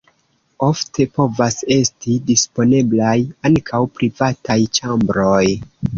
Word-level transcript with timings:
Ofte 0.67 1.05
povas 1.17 1.57
esti 1.75 2.15
disponeblaj 2.31 3.15
ankaŭ 3.51 3.83
privataj 3.99 4.61
ĉambroj. 4.79 5.45